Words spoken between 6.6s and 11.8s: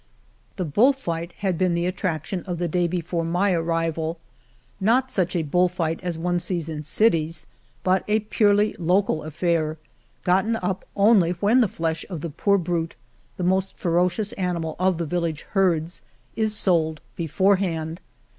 in cities, but a purely local affair gotten up only when the